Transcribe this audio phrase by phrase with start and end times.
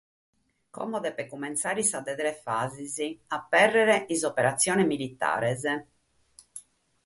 [0.83, 2.97] Immoe depet incumintzare sa de tres fases:
[3.37, 5.63] abèrrere is operatziones militares.